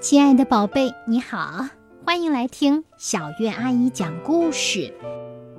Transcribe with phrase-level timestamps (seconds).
[0.00, 1.66] 亲爱的宝贝，你好，
[2.06, 4.94] 欢迎来听小月阿姨讲故事。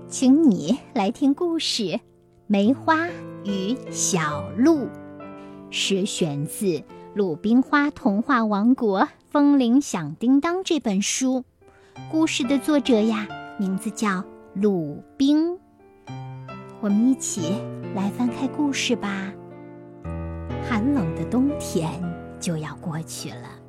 [0.08, 1.84] 请你来听故事
[2.48, 3.08] 《梅花
[3.46, 4.86] 与小鹿》，
[5.70, 6.66] 是选自
[7.14, 11.44] 《鲁冰花童话王国风铃响叮当》这本书。
[12.10, 13.28] 故事的作者呀，
[13.60, 14.24] 名字叫
[14.56, 15.56] 鲁冰。
[16.80, 17.54] 我们一起
[17.94, 19.32] 来翻开故事吧。
[20.68, 21.92] 寒冷的冬天
[22.40, 23.61] 就要过去了。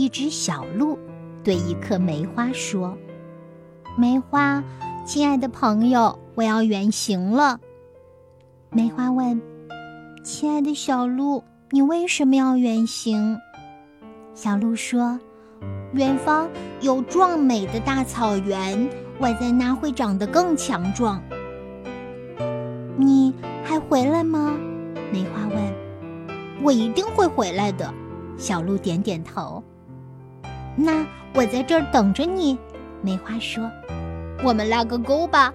[0.00, 0.98] 一只小鹿
[1.44, 2.96] 对一棵梅花说
[3.98, 4.64] ：“梅花，
[5.04, 7.60] 亲爱的朋友，我要远行了。”
[8.72, 9.38] 梅花问
[10.24, 13.38] ：“亲爱的小鹿，你为什么要远行？”
[14.32, 15.20] 小鹿说
[15.92, 16.48] ：“远方
[16.80, 18.88] 有壮美的大草原，
[19.18, 21.22] 我在那会长得更强壮。”
[22.96, 24.56] 你还回来吗？
[25.12, 25.74] 梅花问。
[26.64, 27.92] “我一定会回来的。”
[28.38, 29.62] 小鹿点点头。
[30.76, 32.58] 那我在这儿等着你，
[33.02, 33.70] 梅花说
[34.44, 35.52] ：“我们拉个钩吧。”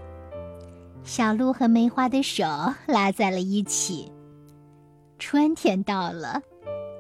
[1.03, 2.44] 小鹿和梅花的手
[2.88, 4.11] 拉在了一起。
[5.17, 6.41] 春天到了，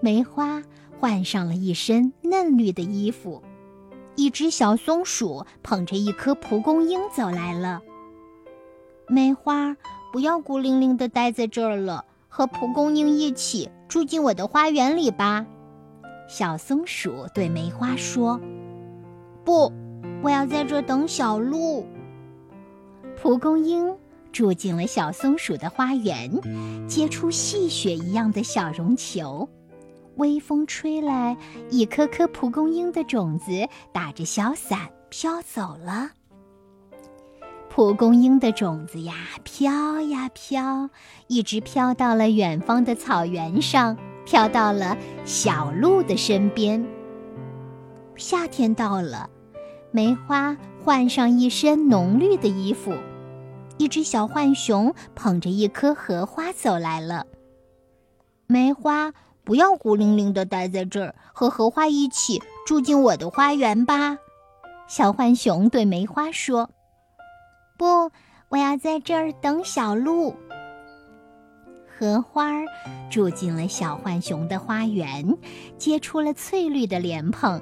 [0.01, 0.63] 梅花
[0.99, 3.41] 换上了一身嫩绿的衣服。
[4.15, 7.81] 一只小松鼠捧着一颗蒲公英走来了。
[9.07, 9.75] 梅花，
[10.13, 15.45] 不要孤零零的待在这儿了，和蒲公英一起住进我的花园里吧。
[16.27, 18.39] 小松鼠对梅花说
[19.45, 19.71] ：“不，
[20.23, 21.85] 我要在这等小鹿。”
[23.15, 23.95] 蒲公英
[24.31, 26.29] 住进了小松鼠的花园，
[26.87, 29.47] 结出细雪一样的小绒球。
[30.17, 31.37] 微风吹来，
[31.69, 36.11] 一颗颗蒲公英的种子打着小伞飘走了。
[37.69, 40.89] 蒲公英的种子呀，飘呀飘，
[41.27, 43.97] 一直飘到了远方的草原上。
[44.25, 46.85] 飘到了小鹿的身边。
[48.15, 49.29] 夏天到了，
[49.91, 52.93] 梅花换上一身浓绿的衣服。
[53.77, 57.25] 一只小浣熊捧着一颗荷花走来了。
[58.47, 64.17] 梅花，不要孤零零的待在这儿，和荷花一起住进我的花园吧。
[64.87, 66.69] 小浣熊对梅花说
[67.77, 68.11] ：“不，
[68.47, 70.35] 我要在这儿等小鹿。”
[71.97, 72.51] 荷花
[73.09, 75.37] 住进了小浣熊的花园，
[75.77, 77.61] 结出了翠绿的莲蓬。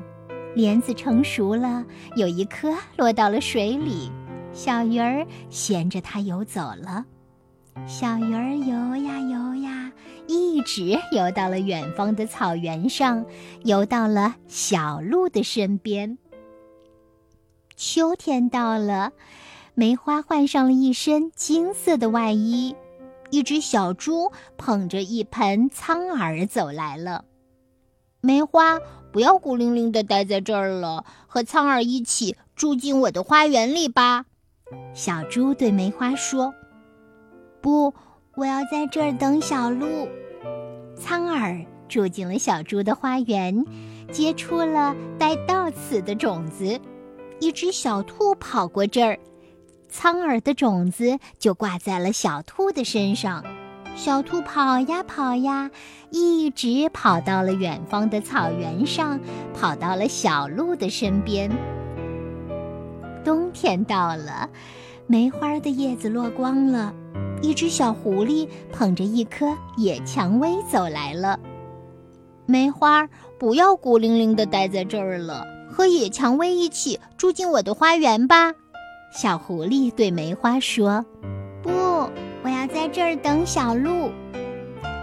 [0.56, 1.86] 莲子成熟了，
[2.16, 4.12] 有一颗落到了水里，
[4.52, 7.06] 小鱼儿衔着它游走了。
[7.86, 9.92] 小鱼儿游呀游呀，
[10.28, 13.24] 一直游到了远方的草原上，
[13.64, 16.18] 游到了小鹿的身边。
[17.76, 19.12] 秋天到了，
[19.76, 22.76] 梅花换上了一身金色的外衣。
[23.34, 27.26] 一只小猪捧着一盆苍耳走来了。
[28.22, 28.78] 梅花，
[29.12, 34.26] 不要孤零零的待在这儿了，和苍耳一起住进我的花园里吧。
[34.94, 36.54] 小猪对梅花说
[37.60, 37.92] ：“不，
[38.36, 40.08] 我要在这儿等小鹿。”
[40.96, 43.66] 苍耳住进了小猪的花园，
[44.12, 46.80] 结出了带倒刺的种子。
[47.40, 49.18] 一只小兔跑过这儿。
[49.94, 53.46] 苍耳的种子就挂在了小兔的身上，
[53.96, 55.70] 小兔跑呀跑呀，
[56.10, 59.20] 一直跑到了远方的草原上，
[59.54, 61.52] 跑到了小鹿的身边。
[63.24, 64.50] 冬天到了，
[65.06, 66.92] 梅花的叶子落光了，
[67.44, 71.40] 一只小狐狸捧着一颗野蔷薇走来了。
[72.48, 78.56] 梅花，不要孤零零的待在这儿了，和野蔷薇一起住进我的花园吧。
[79.14, 81.06] 小狐狸对梅花说
[81.62, 81.70] ：“不，
[82.42, 84.10] 我要在这儿等小鹿。”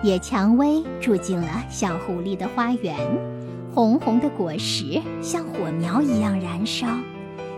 [0.03, 2.99] 野蔷薇住进了小狐狸的花园，
[3.73, 6.89] 红红的果实像火苗一样燃烧。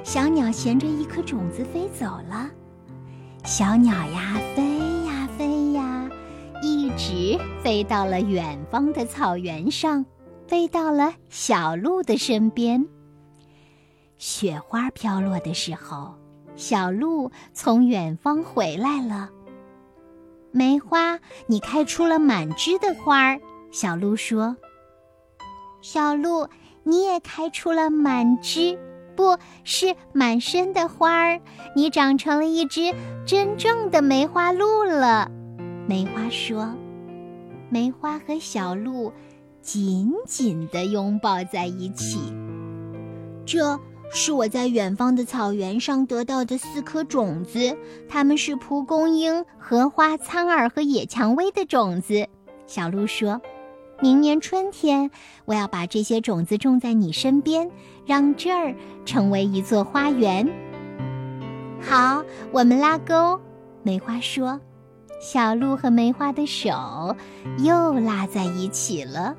[0.04, 2.50] 小鸟衔着一颗种子飞走了。
[3.44, 4.62] 小鸟呀，飞
[5.06, 6.10] 呀飞呀，
[6.62, 10.04] 一直飞到了远方的草原上，
[10.46, 12.86] 飞到了小鹿的身边。
[14.18, 16.15] 雪花飘落的时候。
[16.54, 19.31] 小鹿从远方回来了。
[20.51, 23.41] 梅花，你开出了满枝的花儿。
[23.71, 24.57] 小鹿说
[25.81, 26.47] ：“小鹿，
[26.83, 28.78] 你也开出了满枝，
[29.16, 31.41] 不是满身的花儿。
[31.75, 32.95] 你长成了一只
[33.25, 35.31] 真正的梅花鹿了。”
[35.89, 36.75] 梅花说
[37.71, 39.10] ：“梅花和小鹿
[39.63, 42.21] 紧紧地拥抱在一起。”
[43.47, 43.81] 这。
[44.14, 47.76] 是我在远方的草原上得到的四颗种子，
[48.09, 52.28] 它们是蒲公英、荷花、苍耳和野蔷薇的种子。
[52.66, 53.41] 小鹿说
[54.00, 55.10] ：“明年春天，
[55.47, 57.70] 我要把这些种子种在你身边，
[58.04, 58.74] 让这儿
[59.06, 60.47] 成为一座花园。
[61.80, 62.22] 好，
[62.53, 63.41] 我们拉钩。
[63.82, 64.60] 梅花说
[65.20, 67.16] ：“小鹿和梅花的手
[67.65, 69.34] 又拉在一起了。”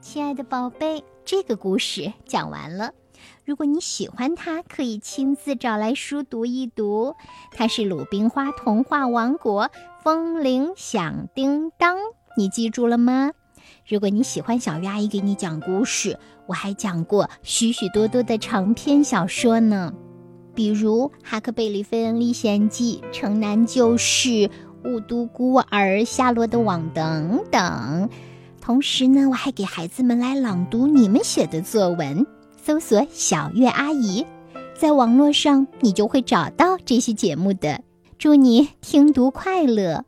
[0.00, 2.90] 亲爱的宝贝，这个故事讲完了。
[3.44, 7.14] 如果你喜欢它，可以亲自找来书读一读。
[7.52, 9.70] 它是《鲁冰花童话王国
[10.02, 11.96] 风铃响叮当》，
[12.36, 13.32] 你记住了吗？
[13.86, 19.92] 如果你喜欢小鱼阿姨给你讲故事，我还讲过许许多多的长篇小说呢。
[20.54, 24.28] 比如《哈克贝里费恩历险记》《城南旧事》
[24.84, 28.10] 《雾都孤儿》《夏洛的网》等等。
[28.60, 32.26] 同时呢，我还给孩子们来朗读你们写的作文。
[32.68, 34.26] 搜索“小月阿姨”，
[34.76, 37.80] 在网络上你就会找到这些节目的。
[38.18, 40.04] 祝你听读快乐！